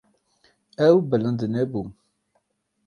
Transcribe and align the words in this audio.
Ew 0.87 0.95
bilind 1.09 1.41
nebû. 1.53 1.81